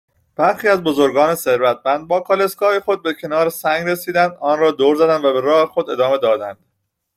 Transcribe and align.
برخی 0.35 0.67
از 0.67 0.83
بزرگان 0.83 1.35
ثروتمند 1.35 2.07
با 2.07 2.19
کالسکه 2.19 2.65
های 2.65 2.79
خود 2.79 3.03
به 3.03 3.13
کنار 3.13 3.49
سنگ 3.49 3.89
رسیدند، 3.89 4.37
ان 4.43 4.59
را 4.59 4.71
دور 4.71 4.95
زدند 4.95 5.25
و 5.25 5.33
به 5.33 5.41
راه 5.41 5.67
خود 5.69 5.89
ادامه 5.89 6.17
دادند 6.17 6.57